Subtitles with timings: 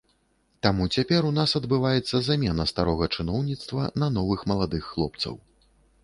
[0.67, 5.37] Таму цяпер у нас адбываецца замена старога чыноўніцтва на новых маладых хлопцаў.